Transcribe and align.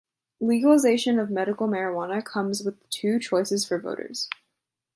Legalization 0.39 1.19
of 1.19 1.29
medical 1.29 1.67
marijuana 1.67 2.25
comes 2.25 2.63
with 2.63 2.89
two 2.89 3.19
choices 3.19 3.67
for 3.67 3.77
voters. 3.79 4.27